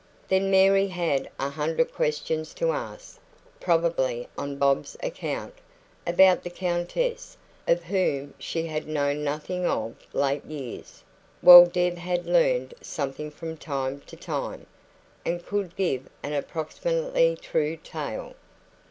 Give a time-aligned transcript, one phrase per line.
[0.29, 3.19] Then Mary had a hundred questions to ask
[3.59, 5.53] (probably on Bob's account)
[6.07, 11.03] about the Countess, of whom she had known nothing of late years,
[11.41, 14.65] while Deb had learned something from time to time,
[15.23, 18.33] and could give an approximately true tale.